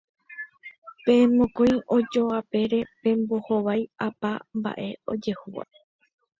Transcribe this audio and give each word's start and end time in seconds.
Peẽ 1.03 1.21
mokõi 1.35 1.71
ojoapére 1.95 2.79
pembohovái 3.01 3.81
opa 4.07 4.31
mba'e 4.57 4.89
ojehúva 5.11 5.63